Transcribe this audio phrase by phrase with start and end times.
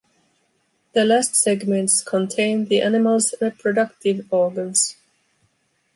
[0.93, 4.95] The last segments contained the animal’s reproductive organs.